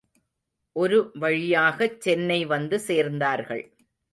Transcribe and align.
ஒரு 0.75 1.11
வழியாகச் 1.13 2.01
சென்னை 2.01 2.45
வந்து 2.45 2.79
சேர்ந்தார்கள். 2.87 3.63